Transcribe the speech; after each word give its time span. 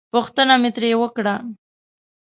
پوښتنه 0.13 0.55
مې 0.61 0.69
ترې 0.75 0.89
وکړه. 1.01 1.35